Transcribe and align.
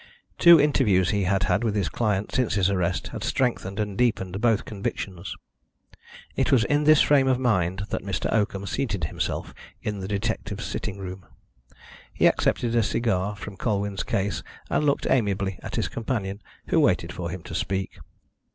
Two 0.39 0.59
interviews 0.59 1.11
he 1.11 1.25
had 1.25 1.43
had 1.43 1.63
with 1.63 1.75
his 1.75 1.87
client 1.87 2.31
since 2.33 2.55
his 2.55 2.71
arrest 2.71 3.09
had 3.09 3.23
strengthened 3.23 3.79
and 3.79 3.95
deepened 3.95 4.41
both 4.41 4.65
convictions. 4.65 5.35
It 6.35 6.51
was 6.51 6.63
in 6.63 6.85
this 6.85 7.03
frame 7.03 7.27
of 7.27 7.37
mind 7.37 7.83
that 7.91 8.01
Mr. 8.01 8.25
Oakham 8.33 8.65
seated 8.65 9.03
himself 9.03 9.53
in 9.83 9.99
the 9.99 10.07
detective's 10.07 10.65
sitting 10.65 10.97
room. 10.97 11.27
He 12.15 12.25
accepted 12.25 12.75
a 12.75 12.81
cigar 12.81 13.35
from 13.35 13.57
Colwyn's 13.57 14.01
case, 14.01 14.41
and 14.71 14.85
looked 14.87 15.05
amiably 15.07 15.59
at 15.61 15.75
his 15.75 15.87
companion, 15.87 16.41
who 16.69 16.79
waited 16.79 17.13
for 17.13 17.29
him 17.29 17.43
to 17.43 17.53
speak. 17.53 17.99